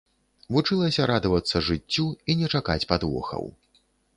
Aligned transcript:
Вучылася 0.55 1.05
радавацца 1.11 1.61
жыццю 1.67 2.07
і 2.07 2.31
не 2.43 2.51
чакаць 2.55 2.81
падвохаў. 2.93 3.43